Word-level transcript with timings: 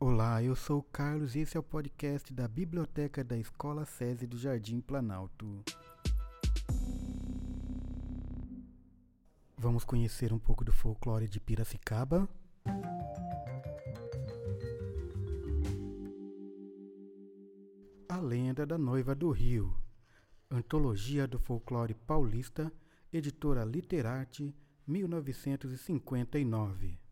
Olá, 0.00 0.40
eu 0.40 0.54
sou 0.54 0.78
o 0.78 0.82
Carlos 0.82 1.34
e 1.34 1.40
esse 1.40 1.56
é 1.56 1.60
o 1.60 1.62
podcast 1.62 2.32
da 2.32 2.46
Biblioteca 2.46 3.24
da 3.24 3.36
Escola 3.36 3.84
SESI 3.84 4.28
do 4.28 4.38
Jardim 4.38 4.80
Planalto. 4.80 5.64
Vamos 9.56 9.82
conhecer 9.82 10.32
um 10.32 10.38
pouco 10.38 10.64
do 10.64 10.72
folclore 10.72 11.26
de 11.26 11.40
Piracicaba. 11.40 12.28
A 18.08 18.20
Lenda 18.20 18.64
da 18.64 18.78
Noiva 18.78 19.16
do 19.16 19.32
Rio, 19.32 19.76
Antologia 20.48 21.26
do 21.26 21.40
Folclore 21.40 21.94
Paulista, 21.94 22.72
editora 23.12 23.64
Literarte, 23.64 24.54
1959. 24.86 27.07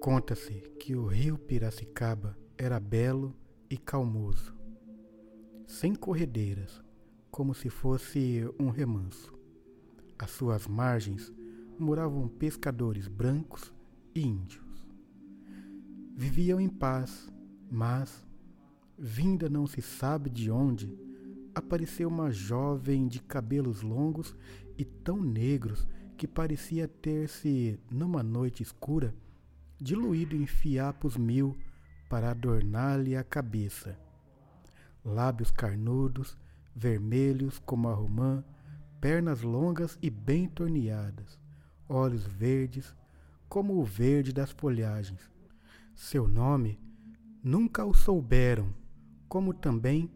Conta-se 0.00 0.52
que 0.78 0.94
o 0.94 1.06
rio 1.06 1.36
Piracicaba 1.36 2.38
era 2.56 2.78
belo 2.78 3.34
e 3.68 3.76
calmoso, 3.76 4.54
sem 5.66 5.92
corredeiras, 5.92 6.80
como 7.32 7.52
se 7.52 7.68
fosse 7.68 8.48
um 8.60 8.70
remanso. 8.70 9.36
Às 10.16 10.30
suas 10.30 10.68
margens 10.68 11.32
moravam 11.76 12.28
pescadores 12.28 13.08
brancos 13.08 13.74
e 14.14 14.20
índios. 14.20 14.86
Viviam 16.14 16.60
em 16.60 16.68
paz, 16.68 17.28
mas, 17.68 18.24
vinda 18.96 19.48
não 19.48 19.66
se 19.66 19.82
sabe 19.82 20.30
de 20.30 20.48
onde, 20.48 20.96
apareceu 21.52 22.08
uma 22.08 22.30
jovem 22.30 23.08
de 23.08 23.20
cabelos 23.20 23.82
longos 23.82 24.36
e 24.78 24.84
tão 24.84 25.20
negros 25.20 25.88
que 26.16 26.28
parecia 26.28 26.86
ter-se, 26.86 27.80
numa 27.90 28.22
noite 28.22 28.62
escura, 28.62 29.12
diluído 29.80 30.34
em 30.36 30.46
fiapos 30.46 31.16
mil 31.16 31.56
para 32.08 32.30
adornar-lhe 32.30 33.16
a 33.16 33.22
cabeça. 33.22 33.98
Lábios 35.04 35.50
carnudos, 35.50 36.36
vermelhos 36.74 37.58
como 37.58 37.88
a 37.88 37.94
romã, 37.94 38.44
pernas 39.00 39.42
longas 39.42 39.96
e 40.02 40.10
bem 40.10 40.48
torneadas, 40.48 41.38
olhos 41.88 42.26
verdes 42.26 42.94
como 43.48 43.78
o 43.78 43.84
verde 43.84 44.32
das 44.32 44.50
folhagens. 44.50 45.30
Seu 45.94 46.28
nome 46.28 46.78
nunca 47.42 47.84
o 47.84 47.94
souberam, 47.94 48.74
como 49.28 49.54
também 49.54 50.10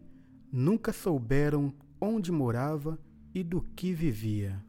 nunca 0.51 0.91
souberam 0.93 1.73
onde 1.99 2.31
morava 2.31 2.99
e 3.33 3.43
do 3.43 3.61
que 3.61 3.93
vivia. 3.93 4.63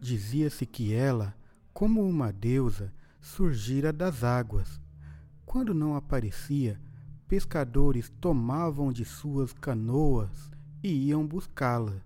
Dizia-se 0.00 0.64
que 0.64 0.94
ela, 0.94 1.36
como 1.74 2.02
uma 2.02 2.32
deusa, 2.32 2.92
surgira 3.28 3.92
das 3.92 4.24
águas. 4.24 4.80
Quando 5.44 5.74
não 5.74 5.94
aparecia, 5.94 6.80
pescadores 7.28 8.08
tomavam 8.20 8.90
de 8.90 9.04
suas 9.04 9.52
canoas 9.52 10.50
e 10.82 11.08
iam 11.08 11.26
buscá-la. 11.26 12.02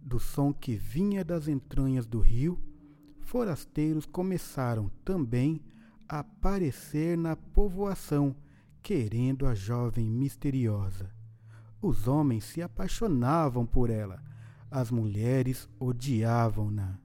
Do 0.00 0.20
som 0.20 0.52
que 0.52 0.76
vinha 0.76 1.24
das 1.24 1.48
entranhas 1.48 2.06
do 2.06 2.20
rio, 2.20 2.58
forasteiros 3.20 4.04
começaram 4.04 4.90
também 5.04 5.60
a 6.06 6.18
aparecer 6.18 7.16
na 7.16 7.34
povoação, 7.34 8.36
querendo 8.82 9.46
a 9.46 9.54
jovem 9.54 10.06
misteriosa. 10.06 11.10
Os 11.80 12.06
homens 12.06 12.44
se 12.44 12.60
apaixonavam 12.60 13.64
por 13.64 13.88
ela, 13.88 14.22
as 14.70 14.90
mulheres 14.90 15.68
odiavam-na. 15.80 16.98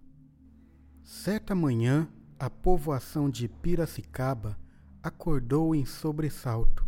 Certa 1.03 1.55
manhã, 1.55 2.09
a 2.39 2.51
povoação 2.51 3.31
de 3.31 3.47
Piracicaba 3.47 4.55
acordou 5.01 5.73
em 5.73 5.85
sobressalto. 5.85 6.85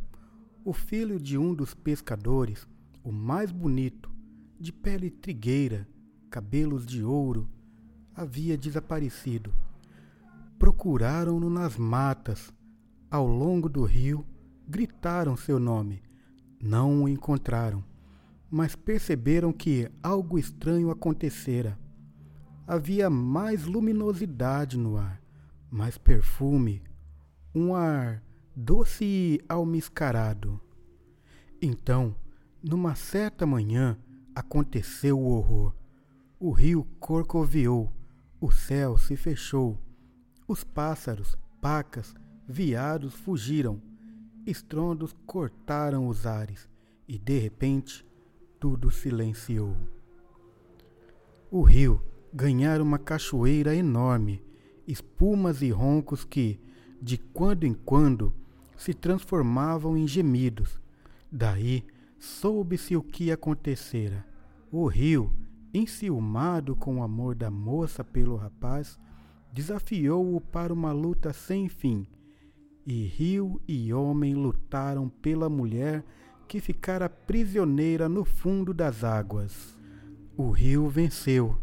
O 0.64 0.74
filho 0.74 1.20
de 1.20 1.40
um 1.40 1.56
dos 1.56 1.74
pescadores, 1.74 2.68
o 3.04 3.12
mais 3.12 3.52
bonito, 3.52 4.12
de 4.60 4.72
pele 4.72 5.10
trigueira, 5.10 5.88
cabelos 6.30 6.86
de 6.86 7.04
ouro, 7.04 7.50
havia 8.14 8.56
desaparecido. 8.56 9.52
Procuraram-no 10.60 11.50
nas 11.50 11.78
matas, 11.78 12.54
ao 13.10 13.26
longo 13.26 13.68
do 13.68 13.84
rio, 13.86 14.24
gritaram 14.68 15.36
seu 15.36 15.58
nome. 15.58 16.04
Não 16.62 17.04
o 17.04 17.10
encontraram, 17.10 17.84
mas 18.52 18.76
perceberam 18.76 19.52
que 19.52 19.90
algo 20.04 20.38
estranho 20.38 20.92
acontecera. 20.92 21.80
Havia 22.68 23.10
mais 23.10 23.66
luminosidade 23.66 24.78
no 24.78 24.96
ar 24.96 25.19
mais 25.72 25.97
perfume, 25.97 26.81
um 27.53 27.75
ar 27.75 28.24
doce 28.56 29.06
e 29.06 29.41
almiscarado. 29.47 30.59
Então, 31.62 32.16
numa 32.63 32.96
certa 32.96 33.46
manhã, 33.46 33.97
aconteceu 34.35 35.19
o 35.19 35.30
horror. 35.30 35.74
O 36.40 36.52
rio 36.52 36.85
corcoviou, 37.00 37.91
o 38.40 38.52
céu 38.52 38.97
se 38.97 39.16
fechou, 39.16 39.78
os 40.47 40.63
pássaros, 40.63 41.38
pacas, 41.62 42.16
viados 42.47 43.13
fugiram, 43.13 43.81
estrondos 44.46 45.13
cortaram 45.25 46.07
os 46.07 46.25
ares 46.25 46.68
e 47.07 47.18
de 47.18 47.38
repente 47.38 48.06
tudo 48.59 48.90
silenciou. 48.90 49.75
O 51.51 51.62
rio 51.62 52.01
ganhara 52.34 52.81
uma 52.81 52.97
cachoeira 52.97 53.75
enorme 53.75 54.44
espumas 54.92 55.62
e 55.62 55.70
roncos 55.70 56.26
que, 56.26 56.60
de 57.00 57.18
quando 57.18 57.64
em 57.64 57.74
quando, 57.74 58.34
se 58.76 58.92
transformavam 58.92 59.96
em 59.96 60.08
gemidos. 60.08 60.82
Daí 61.32 61.86
soube-se 62.18 62.96
o 62.96 63.04
que 63.04 63.32
acontecera. 63.32 64.26
O 64.72 64.88
rio, 64.88 65.32
enciumado 65.72 66.76
com 66.76 66.98
o 66.98 67.04
amor 67.04 67.36
da 67.36 67.52
moça 67.52 68.04
pelo 68.04 68.36
rapaz, 68.36 68.98
desafiou-o 69.54 70.42
para 70.42 70.74
uma 70.74 70.92
luta 70.92 71.34
sem 71.34 71.70
fim. 71.70 72.08
E 72.86 73.04
rio 73.04 73.62
e 73.68 73.94
homem 73.94 74.34
lutaram 74.34 75.08
pela 75.08 75.48
mulher 75.50 76.04
que 76.48 76.60
ficara 76.60 77.08
prisioneira 77.08 78.10
no 78.10 78.26
fundo 78.26 78.74
das 78.74 79.04
águas. 79.04 79.78
O 80.36 80.50
rio 80.50 80.90
venceu, 80.90 81.56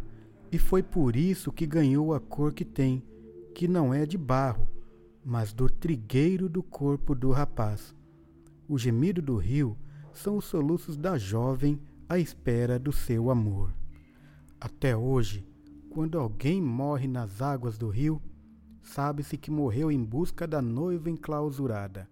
e 0.53 0.59
foi 0.59 0.83
por 0.83 1.17
isso 1.17 1.51
que 1.51 1.67
ganhou 1.67 2.15
a 2.15 2.21
cor 2.21 2.53
que 2.53 2.65
tem 2.65 3.03
que 3.57 3.67
não 3.67 3.95
é 3.95 4.05
de 4.05 4.19
barro, 4.19 4.69
mas 5.25 5.55
do 5.55 5.67
trigueiro 5.71 6.47
do 6.47 6.63
corpo 6.63 7.15
do 7.15 7.31
rapaz. 7.31 7.95
O 8.69 8.77
gemido 8.79 9.23
do 9.23 9.39
rio 9.39 9.79
são 10.13 10.37
os 10.37 10.45
soluços 10.45 10.95
da 10.95 11.17
jovem 11.17 11.81
à 12.07 12.19
espera 12.19 12.79
do 12.79 12.93
seu 12.93 13.31
amor. 13.31 13.75
Até 14.61 14.95
hoje, 14.95 15.43
quando 15.89 16.19
alguém 16.19 16.61
morre 16.61 17.09
nas 17.09 17.41
águas 17.41 17.79
do 17.79 17.89
rio, 17.89 18.21
sabe-se 18.83 19.39
que 19.39 19.51
morreu 19.51 19.91
em 19.91 20.05
busca 20.05 20.47
da 20.47 20.61
noiva 20.61 21.09
enclausurada. 21.09 22.07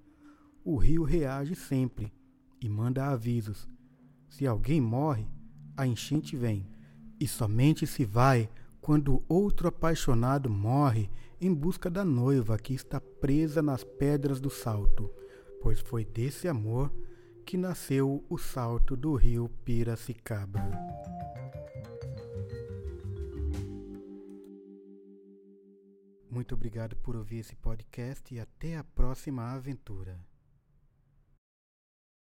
O 0.65 0.79
rio 0.79 1.03
reage 1.03 1.55
sempre 1.55 2.11
e 2.59 2.71
manda 2.71 3.09
avisos. 3.09 3.69
Se 4.31 4.47
alguém 4.47 4.81
morre, 4.81 5.27
a 5.77 5.87
enchente 5.87 6.39
vem, 6.39 6.67
e 7.21 7.29
somente 7.29 7.87
se 7.87 8.03
vai 8.03 8.49
quando 8.85 9.25
outro 9.27 9.67
apaixonado 9.67 10.51
morre 10.51 11.09
em 11.41 11.55
busca 11.55 11.89
da 11.89 12.05
noiva 12.05 12.59
que 12.59 12.75
está 12.75 13.01
presa 13.01 13.63
nas 13.63 13.83
pedras 13.83 14.43
do 14.43 14.51
salto, 14.51 15.11
pois 15.63 15.81
foi 15.81 16.05
desse 16.05 16.49
amor 16.49 16.93
que 17.47 17.57
nasceu 17.57 18.23
o 18.29 18.37
salto 18.37 18.95
do 18.95 19.15
rio 19.15 19.49
Piracicaba. 19.65 20.61
Muito 26.31 26.55
obrigado 26.55 26.95
por 26.97 27.17
ouvir 27.17 27.39
esse 27.39 27.57
podcast 27.57 28.35
e 28.35 28.39
até 28.39 28.77
a 28.77 28.85
próxima 28.85 29.51
aventura. 29.55 30.21